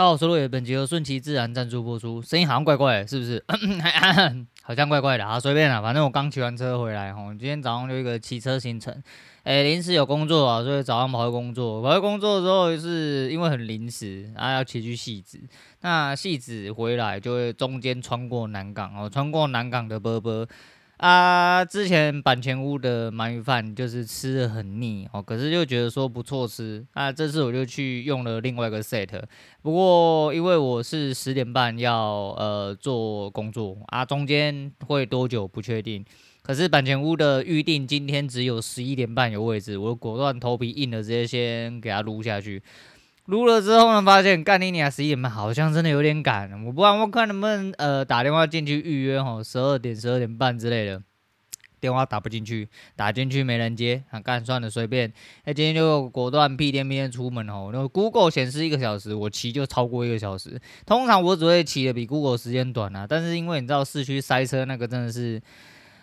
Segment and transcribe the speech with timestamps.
[0.00, 2.22] 大家好，我是落叶，本集由顺其自然赞助播出。
[2.22, 3.44] 声音好像怪怪的，是不是？
[4.64, 7.22] 好像怪怪的啊，随便啦，反正我刚骑完车回来哈。
[7.38, 8.96] 今天早上就一个骑车行程，
[9.42, 11.82] 哎，临时有工作啊，所以早上跑去工作。
[11.82, 15.38] 跑去工作的时候，是因为很临时啊，要骑去汐止。
[15.82, 20.46] 那汐止回来就会中间穿过南港哦，穿过南港的波波。
[21.00, 27.10] 啊，之前板前屋的鳗鱼饭就是吃的很腻哦，可是就觉得说不错吃啊。
[27.10, 29.08] 这次我就去用了另外一个 set，
[29.62, 36.04] 不过因为我是十点半要呃做工作啊，中间会多久不确定。
[36.42, 42.62] 可是板前屋的预定今天只有十一点半有位置，我果断头皮硬了，直接先给它撸下去。
[43.30, 51.00] 录了之后呢，发现干你娘十一点半好像真的有点赶，我不然我看能不能呃打电话进去预约吼，十二点十二点半之类的，
[51.80, 55.12] 电话打不进去，打进去没人接，啊干算了随便，
[55.44, 65.40] 那今天就果断屁颠屁颠出门吼，那 Google 显示一个小时，我骑就超过一个小时，通常我只会骑的比 Google 时间短啊，但是因为你知道市区塞车那个真的是。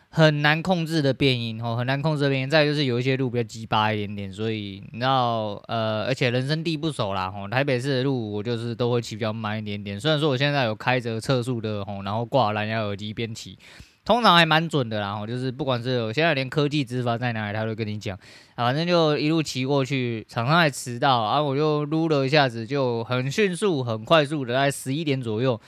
[0.10, 2.50] 很难控制的变音哦，很难控制的变音。
[2.50, 10.00] 再就是有一些路比较鸡巴一点点，所以你知道呃，而且人生地不熟啦吼，台北市的路我就是都会骑比较慢一点点。
[10.00, 13.60] 虽然说我现在有开着测速的吼，然后挂蓝牙耳机边骑，
[14.06, 18.18] 通常还蛮准的啦吼，就是不管是有现在连科技执法在哪里，他都跟你讲，
[18.56, 25.60] 反正就一路骑过去，常常还迟到啊，我就撸了一下子，就很迅速、很快速的在十一点左右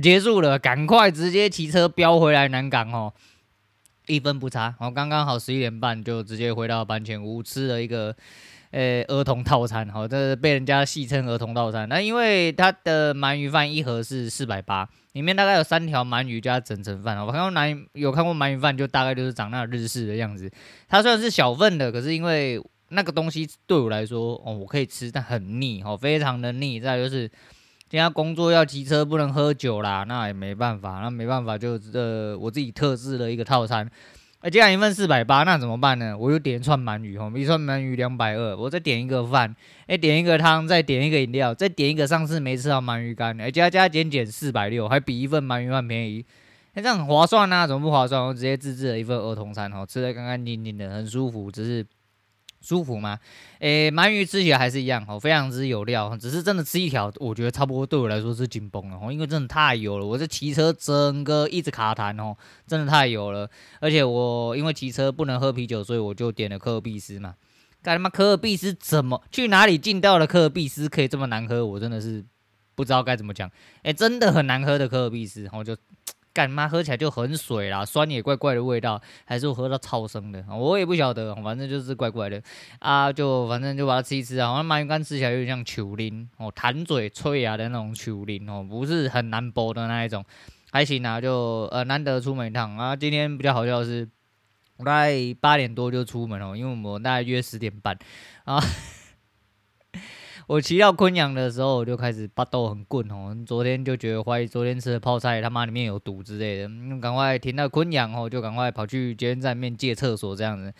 [0.00, 3.12] 结束了，赶快直接骑车飙回来南港哦。
[4.06, 8.14] 一分不差，我刚刚好十一点半就直接回到板前屋吃了一个，
[8.70, 11.88] 呃、儿童套餐，好，这是被人家戏称儿童套餐。
[11.88, 17.24] 那因为它的鳗鱼饭一盒是四百八，里面大概有三条鳗鱼加整层饭。
[17.24, 20.50] 我看过鳗有看过鳗鱼饭，就大概就是长那日式的样子。
[20.88, 26.80] 它虽然是小份的，可是因为那个东西对我来说，哦，我可以吃，但很腻，哦，非常的腻。
[26.80, 27.30] 再就是。
[27.90, 33.90] 今天工作要骑车，不能喝酒啦，那也没办法，那没办法就呃我自己特制了一个套餐，
[34.38, 36.16] 哎，既然一份四百八，那怎么办呢？
[36.16, 39.52] 我就点一串鳗鱼吼，一串鳗鱼两百二，我再点一个饭，
[39.88, 46.24] 哎，点一个汤，再点一个饮料，再点一个上次没吃到鳗鱼干，哎，加加减减四百六，还比一份鳗鱼饭便宜，
[46.74, 48.24] 哎，这样很划算呐，怎么不划算？
[48.24, 51.84] 我直接自制了一份儿童餐吼，吃的干干净净的，很舒服，只是。
[52.60, 53.18] 舒服吗？
[53.58, 56.16] 诶，鳗鱼吃起来还是一样哦，非常之有料。
[56.16, 60.06] 只是真的吃一条，我觉得差不多对我来说是紧绷了哦，因为真的太油了。
[60.06, 63.48] 我这骑车整个一直卡痰哦，真的太油了。
[63.80, 67.34] 而且我因为骑车不能喝啤酒，所以我就点了科尔必斯嘛。
[67.82, 71.64] 干他妈科尔必斯怎么去哪里进到了科尔必斯可以这么难喝？
[71.64, 72.22] 我真的是
[72.74, 73.50] 不知道该怎么讲。
[73.84, 75.74] 诶，真的很难喝的科尔必斯，然后就。
[76.32, 82.40] 干妈喝起来就很水啦，酸也怪怪的味道，还是我喝到超生的，我也不晓得，反正就是怪怪的
[82.78, 84.62] 啊，就反正就把它吃一吃啊。
[84.62, 90.24] 鳗鱼干吃起来有点像球鳞哦，弹嘴脆牙的那种球鳞哦，不是很难剥的那一种，
[90.70, 92.94] 还行啊，就呃难得出门一趟啊。
[92.94, 94.08] 今天比较好笑的是，
[94.76, 97.98] 我大概八点多就出门哦，因为我们大概约十点半
[98.44, 98.62] 啊。
[100.50, 103.32] 我骑到昆阳的时候，我就开始巴豆很滚哦。
[103.46, 106.68] 昨天就觉得怀疑昨天吃的泡菜他妈里面有毒之类的，
[107.00, 110.74] 赶快停到昆阳哦，就赶快跑去捷运站面借厕所这样子。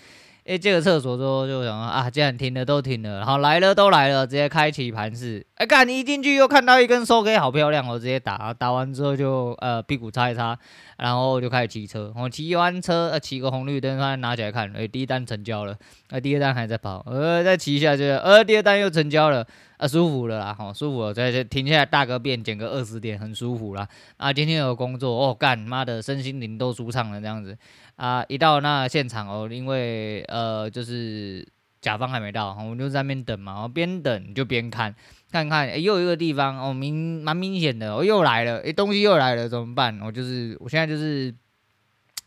[0.45, 5.47] 诶，借个厕所之后就想啊，既然停了都停了，然后来了都来了，直接开启盘式。
[5.55, 10.59] 哎，干你一进去又看到一根收 K，好漂亮哦，直接打，打完之后就呃屁股擦一擦，
[10.97, 12.13] 然后就开始骑车。
[12.17, 15.77] 我骑完车，呃骑个红绿灯，突然拿起来看，哎，第一单成交了，
[16.09, 19.47] 呃第二单还在跑，呃再骑一下就，呃第二单又成交了，
[19.77, 23.87] 啊舒服了啦，好舒服了，再停下来大个便，捡个二十点，很舒服啦。
[24.17, 27.57] 啊今天有工作哦，干妈的身心灵都舒畅了这样子。
[28.01, 31.47] 啊，一到那现场哦，因为呃，就是
[31.83, 34.95] 甲方还没到，我们就在那边等嘛，然后边等就边看，
[35.31, 40.01] 看看，哎，又一个地方哦，明蛮明显的，哦，又来了，哎，东西又来了，怎么办？
[40.01, 41.35] 我就是我现在就是，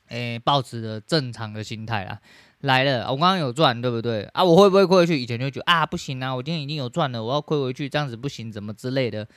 [0.10, 2.20] 哎，抱持着正常的心态啊，
[2.60, 4.26] 来了，我刚刚有赚，对不对？
[4.34, 5.20] 啊，我会不会亏回去？
[5.20, 9.28] 以前就觉得啊，不行啊，我今天已经有赚了，我要亏回去，这样子不行，怎么之类的。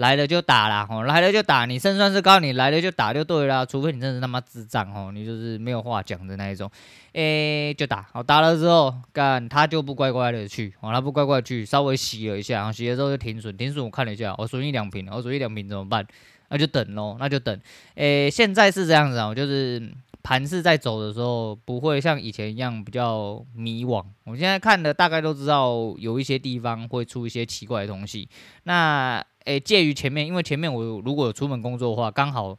[0.00, 6.70] 来了就打了，吼，来了就打，你胜算是高，你来了就打就对了，除非你真是他妈智障，哦，你就是没有话讲的那一种，
[7.12, 16.06] 诶、就打，好打了之后，干他就不乖乖的去，哦，他不乖乖去，稍微洗了一下，然后洗了之后就停损，停损我看了一下，我损一两瓶，我损一两瓶怎么办？
[16.50, 17.58] 那就等喽，那就等，
[17.94, 19.90] 诶、现在是这样子啊，就是。
[20.22, 24.04] 盘势在走的时候，不会像以前一样比较迷惘。
[24.24, 28.28] 我现在看的大概都知道，有一些地方会出一些奇怪的东西。
[28.64, 32.54] 那诶，介于前面，因为前面我如果有出门工作的话，刚好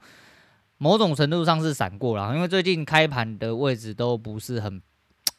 [0.80, 2.34] 某种程度上是闪过了。
[2.36, 4.82] 因为最近开盘的位置都不是很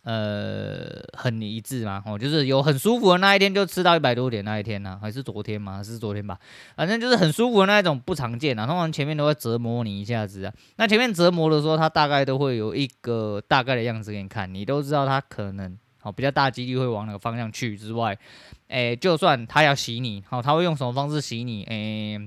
[0.05, 6.37] 呃，很一致嘛，哦，就是有很舒服的那一天就吃到一百多点那一天呢、还是昨天嘛，是昨天吧，
[6.77, 18.19] 反正就是很舒服的那一种不常见啊，通常前面都会折磨你一下子啊，那前面折磨的时候，它大概都会有一个大概的样子给你看，你都知道它可能哦比较大几率会往哪个方向去之外，
[18.67, 21.63] 诶，就算他要洗你，好，他会用什么方式洗你？
[21.67, 22.19] 诶，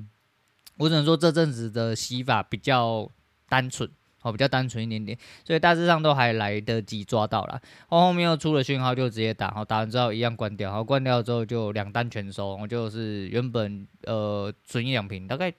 [0.77, 3.10] 我只能说这阵子的洗法比较
[3.50, 3.89] 单纯。
[4.25, 7.62] 哦，比较单纯一点点，所以大致上都还来得及抓到了。
[7.89, 12.56] 后后面又出了讯号，就直接打，然后打完之后一样关掉，然后关掉之后就两单全收。
[12.56, 15.54] 我就是原本呃存一两瓶，大概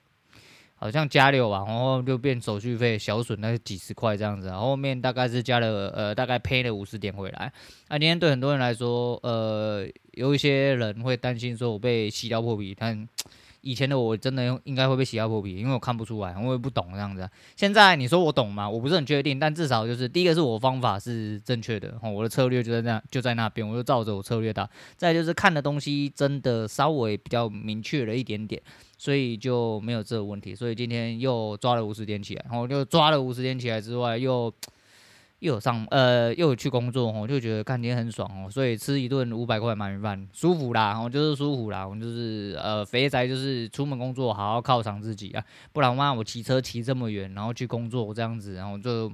[0.74, 4.48] 好像加六吧，然后就变手续费小损那几十块这样子。
[4.48, 7.52] 然后后面大概是加了呃大概赔了五十点回来。
[7.88, 13.08] 那、啊、今天对很多人来说，呃有一些人会担心说我被洗到破皮，但。
[13.66, 17.28] 以前的我真的应该会被洗到破皮，因为我看不出来，我也不懂这样子。
[17.56, 18.70] 现在你说我懂吗？
[18.70, 24.70] 我不是很确定，但至少就是第一个是我方法是正确的，我的策略就在那，就在那边，我就照着我策略打。
[24.96, 28.62] 再就是看的东西真的稍微比较明确了一点点，
[28.96, 30.54] 所以就没有这个问题。
[30.54, 34.52] 所以今天又抓了五十点起来，然后就抓了五十点起来之外又。
[35.46, 49.10] 又有上呃，又有去工作，我就觉得看天很爽哦，所以吃一顿五百块鳗鱼饭，舒服啦，我就是舒服啦，我就是呃肥宅，就是出门工作好好犒赏自己啊，不然的话我骑车骑这么远，然后去工作这样子，然后就。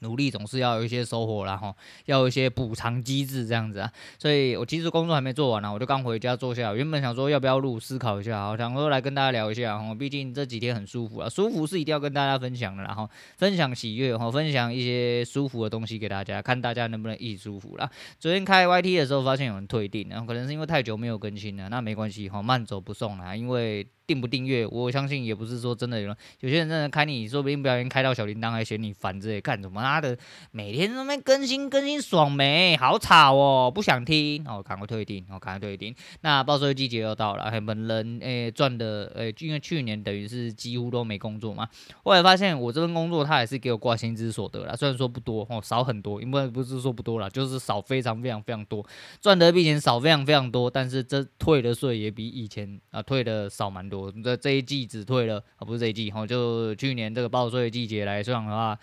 [0.00, 1.74] 努力总是要有一些收获啦，哈，
[2.06, 17.90] 要有一些补偿机制这样子啊，所以我其实工作还没做完呢，我就刚回家坐下，原本想说要不要录，思考一下，好，想说来跟大家聊一下，哈，毕竟这几天很舒服啊，舒服是一定要跟大家分享的，然后分享喜悦，哈，分享一些舒服的东西给大家，看大家能不能一起舒服啦。
[18.18, 23.86] 昨天开 YT 的时候发现有人退订，然后可能是因为太久没有更新了，那没关系，哈，慢走不送啦，因为。
[24.10, 30.18] 订不订阅，我相信也不是说真的有人，有些人真的开你，说不定不小心开到小铃铛，还嫌你烦之类，干什么他的？
[30.50, 32.76] 每天都没更新，更新爽没？
[32.76, 35.94] 好吵哦，不想听，哦，赶快退订，哦，赶快退订。
[36.22, 41.68] 那报税季节又到了，本人诶赚的诶，因为去年等于是几乎都没工作嘛，
[42.02, 48.84] 后来发现我这份工作他也是给我挂薪资所得啦，虽然说不多哦，少很多，因为不是说不多啦，就是少非常非常非常多，
[49.20, 53.99] 赚的比以前少非常非常多，但是这退的税也比以前啊退的少蛮多。
[54.22, 58.78] 这这一季只退了啊，不是这一季哈，就去年这个报税季节来算的话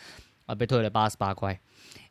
[0.46, 1.60] 啊，被退了八十八块，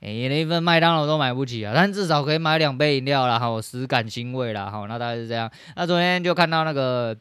[0.00, 5.50] 哎，连一份麦当劳都买不起啊，但至少可以买两杯饮料啦，哈，实感欣慰啦，哈，那大概是这样。
[5.74, 7.16] 那昨天就看到那个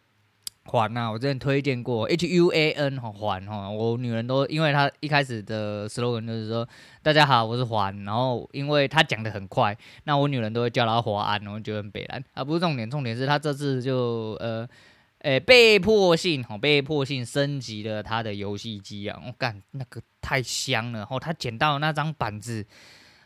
[0.65, 6.67] 环呐，我之前推荐过 H U A N 哈环哈，我女人都因为她一开始的 slogan 就是说
[7.01, 14.67] 大家好，我是环，然后因为她讲的很快，那我女人都会叫她华安，然后觉得很北烂啊，不是重点，重点是她这次就呃。
[15.25, 19.19] 诶、被迫性哦，被迫性升级了他的游戏机啊！
[19.25, 22.63] 我、哦、干那个太香了哦，他捡到那张板子，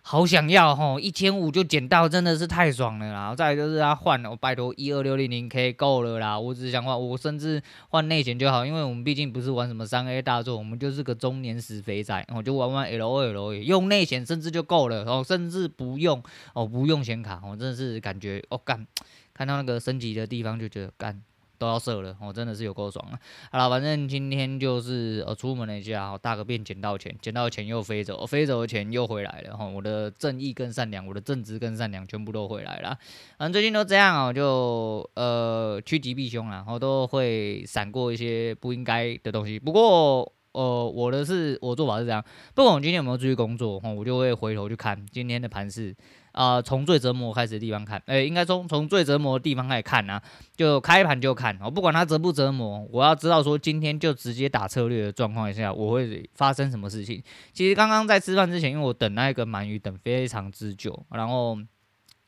[0.01, 3.13] 好想要哦，一千五就捡到，真的是太爽了啦！
[3.19, 6.39] 然后再就是他换了，我拜托一二六零零 K 够了啦！
[6.39, 16.23] 我只想换，我甚至换内显就好，因为我们毕竟不是玩什么三 A 大作，我们就是个中年死肥仔，我、哦、就玩玩 L O L，用内显甚至就够了，哦，甚至不用
[16.53, 18.87] 哦，不用显卡，我、哦、真的是感觉哦干，
[19.33, 21.21] 看到那个升级的地方就觉得干。
[21.59, 23.19] 都要射了，我、真的是有够爽了。
[23.51, 29.57] 好了，反正今天就是呃出门了一下，大个便捡到钱，捡到钱又飞走，飞走的钱又回来了。
[29.57, 32.97] 哈、哦，我的正义跟善良，我的正直跟善良全部都回来了。
[33.37, 39.59] 反正最近都这样哦，就呃趋吉避凶啊，我都会闪过一些不应该的东西。
[39.59, 42.23] 不过呃我的是我做法是这样，
[42.55, 45.93] 不管我今天有没有出去工作，哦，我就会回头去看今天的盘势。
[46.31, 50.21] 啊，从、最折磨开始的地方看，哎、欸，应该从从最折磨的地方开始看啊，
[50.55, 57.23] 就开盘就看，我不管它折不折磨，我要知道说今天就直接打策略的状况下，我会发生什么事情。
[57.53, 61.57] 其实刚刚在吃饭之前，因为我等那个鳗鱼等非常之久，然后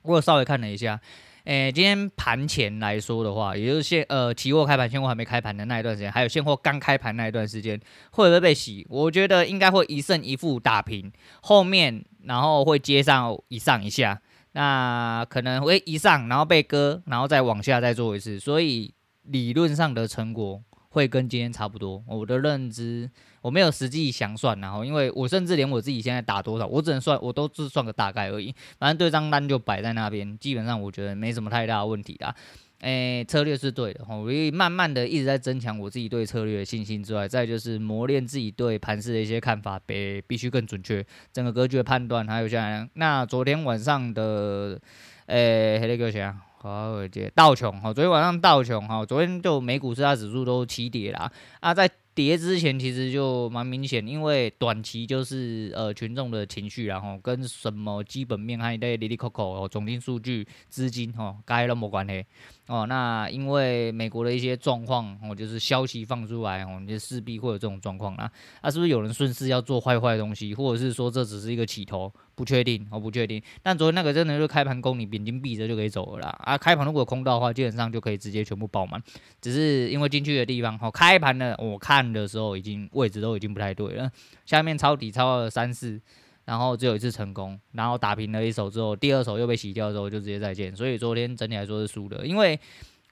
[0.04, 1.00] 我有稍微看了一下。
[1.46, 7.80] 诶，今天盘前来说的话，也就是现呃期货开盘、现货还没开盘的那一段时间，还有现货刚开盘那一段时间，
[8.12, 8.86] 会不会被洗？
[8.90, 14.22] 我觉得应该会一胜一负打平，后面然后会接上一上一下，
[14.52, 18.94] 那可能会一上，然后被割，然后再往下再做一次，所以
[19.24, 22.02] 理论上的成果会跟今天差不多。
[22.08, 23.10] 我的认知。
[23.42, 28.54] 我没有实际详算，然后因为我甚至连我自己现在打多少，我只能算，我都只算个大概而已。
[28.78, 32.36] 反正对账单就摆在那边，基本上我觉得没什么太大的问题啦。
[32.82, 44.80] 诶，策略是对的，我会慢慢的一直在增强我自己对策略的信心之外，再就是磨练自己对盘势的一些看法，必必须更准确，整个格局的判断，还有像那昨天晚上的，
[45.26, 46.38] 诶，那个谁啊？
[46.64, 51.32] 好，我接道琼哈，昨天晚上道琼哈，昨天就美股四大指数都起跌啦。
[51.60, 62.24] 啊，在跌之前其实就蛮明显，因为短期就是呃群众的情绪，然后跟什么基本面还有那利利扣扣哦，总经数据、资金哦，该都没关系
[62.72, 62.86] 哦。
[62.88, 68.32] 那因为美国的一些状况哦，就是消息放出来哦，你就势必会有这种状况啦。
[68.62, 72.12] 啊、是不是有人顺势要做坏坏的东西，或者是说这只是一个起头？
[72.34, 73.40] 不确定，我不确定。
[73.62, 76.30] 但昨天那个真的就开盘攻，你眼睛闭着就可以走了啦。
[76.44, 79.00] 啊，开盘如果空到的话，基本上就可以直接全部爆满。
[79.40, 84.10] 只是因为进去的地方，哦，开盘呢，我看的时候已经位置都已经不太对了。
[84.46, 86.02] 下面抄底抄了三四，
[86.46, 90.76] 然后只有一次成功，然后打平了一手之后，第二手又被洗掉之后就直接再见。
[90.76, 92.60] 所以昨天整体来说是输的，因为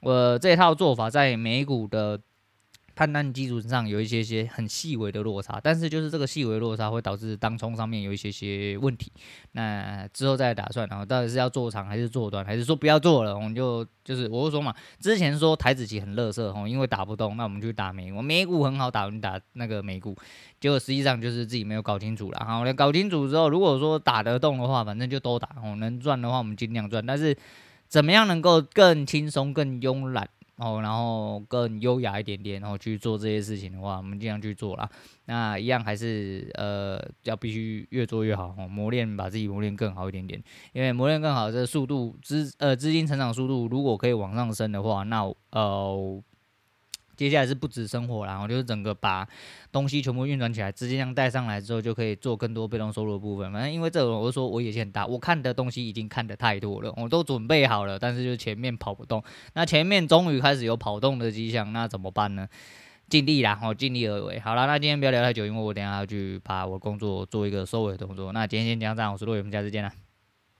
[0.02, 2.20] 我这套做法在美股的。
[3.00, 9.10] 判断基础上有一些些很细微的落差，但是就是这个细微落差会导致当冲上面有一些些问题。
[9.54, 13.34] 那之后再打算，然后到底是要做长还是做短，还是说不要做了？
[13.34, 20.14] 我们就就是我就说嘛，之前说台子期很垃圾哦，因为打不动，那我们就打美股，美股很好打，我们打那个美股，
[20.60, 22.46] 结果实际上就是自己没有搞清楚了。
[22.46, 27.34] 好，搞清楚之后，如果说打得动的话，反正就都打哦，能赚的话我们尽量赚，但是
[27.88, 30.28] 怎么样能够更轻松、更慵懒？
[30.60, 34.88] 哦，然后更优雅一点点，然后去做这些事情的话，我们尽量去做啦。
[35.26, 40.40] 那一样还是呃，要必须越做越好，哦，磨练把自己磨练更好一点点。
[40.74, 46.22] 因为磨练更好，这速度资呃资金成长速度如果可以往上升的话，那呃。
[47.20, 49.28] 接下来是不止生活啦，然后就是整个把
[49.74, 53.52] 东西全部运转起来，资金量带上来之后，就可以做更多被动收入的部分。
[53.52, 59.22] 反正因为这种，我就说我野心很大，我看的东西已经看得太多了，我都准备好了，但是就前面跑不动。
[59.54, 62.48] 那前面终于开始有跑动的迹象，那怎么办呢？
[63.10, 64.40] 尽力啦，我尽力而为。
[64.40, 68.32] 好了，那今天不要聊太久，因为我等下要去把我工作做一个收尾的动作。
[68.32, 69.92] 那今天先讲这样，我是陆伟，我们下次见啦。